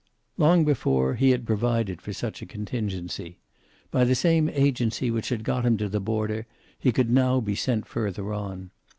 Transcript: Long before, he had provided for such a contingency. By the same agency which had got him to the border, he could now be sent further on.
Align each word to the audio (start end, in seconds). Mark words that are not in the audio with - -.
Long 0.35 0.65
before, 0.65 1.13
he 1.13 1.29
had 1.29 1.45
provided 1.45 2.01
for 2.01 2.11
such 2.11 2.41
a 2.41 2.47
contingency. 2.47 3.37
By 3.91 4.03
the 4.03 4.15
same 4.15 4.49
agency 4.49 5.11
which 5.11 5.29
had 5.29 5.43
got 5.43 5.63
him 5.63 5.77
to 5.77 5.87
the 5.87 5.99
border, 6.01 6.47
he 6.79 6.91
could 6.91 7.11
now 7.11 7.39
be 7.39 7.53
sent 7.53 7.85
further 7.85 8.33
on. 8.33 8.71